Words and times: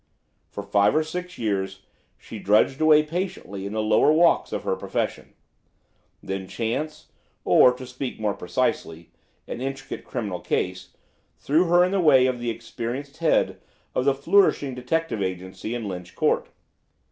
For 0.49 0.63
five 0.63 0.95
or 0.95 1.03
six 1.03 1.37
years 1.37 1.81
she 2.17 2.39
drudged 2.39 2.81
away 2.81 3.03
patiently 3.03 3.67
in 3.67 3.73
the 3.73 3.83
lower 3.83 4.11
walks 4.11 4.51
of 4.51 4.63
her 4.63 4.75
profession; 4.75 5.35
then 6.23 6.47
chance, 6.47 7.09
or, 7.45 7.71
to 7.75 7.85
speak 7.85 8.19
more 8.19 8.33
precisely, 8.33 9.11
an 9.47 9.61
intricate 9.61 10.03
criminal 10.03 10.39
case, 10.39 10.95
threw 11.37 11.65
her 11.65 11.83
in 11.83 11.91
the 11.91 12.01
way 12.01 12.25
of 12.25 12.39
the 12.39 12.49
experienced 12.49 13.17
head 13.17 13.61
of 13.93 14.05
the 14.05 14.15
flourishing 14.15 14.73
detective 14.73 15.21
agency 15.21 15.75
in 15.75 15.87
Lynch 15.87 16.15
Court. 16.15 16.49